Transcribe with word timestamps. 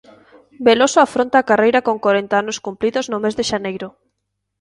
Veloso 0.67 0.99
afronta 1.01 1.35
a 1.39 1.47
carreira 1.49 1.85
con 1.87 1.97
corenta 2.05 2.35
anos 2.41 2.57
cumpridos 2.65 3.05
no 3.11 3.17
mes 3.23 3.35
de 3.39 3.47
xaneiro. 3.49 3.87